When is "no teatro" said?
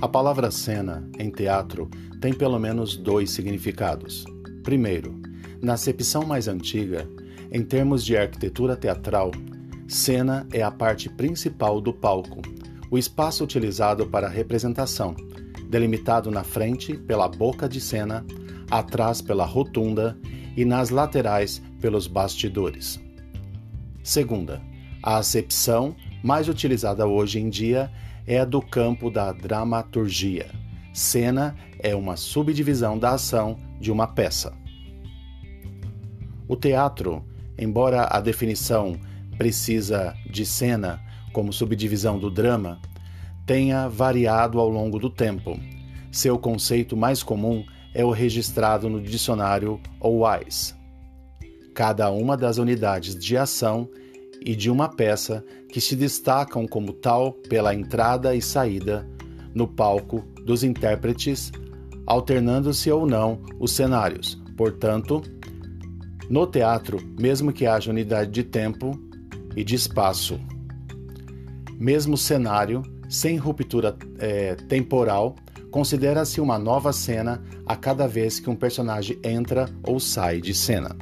66.28-66.98